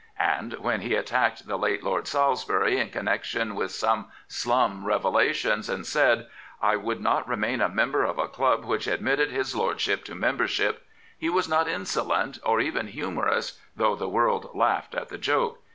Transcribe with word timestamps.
And 0.17 0.53
when 0.53 0.81
he 0.81 0.95
attacked 0.95 1.45
the 1.47 1.59
late 1.59 1.83
Lord 1.83 2.07
Salisbury 2.07 2.79
in 2.79 2.89
connection 2.89 3.53
with 3.53 3.69
some 3.69 4.07
slum 4.27 4.83
revelations, 4.83 5.69
and 5.69 5.85
said," 5.85 6.25
I 6.71 6.75
would 6.75 6.99
not 6.99 7.27
remain 7.27 7.61
a 7.61 7.69
member 7.69 8.03
of 8.03 8.17
a 8.17 8.27
club 8.27 8.65
which 8.65 8.87
admitted 8.87 9.29
his 9.29 9.55
lordship 9.55 10.03
to 10.05 10.15
membership," 10.15 10.83
he 11.19 11.29
was 11.29 11.47
not 11.47 11.67
insolent, 11.67 12.39
or 12.43 12.59
even 12.59 12.87
humorous, 12.87 13.59
though 13.75 13.95
the 13.95 14.09
world 14.09 14.49
laughed 14.55 14.95
at 14.95 15.09
the 15.09 15.19
joke. 15.19 15.59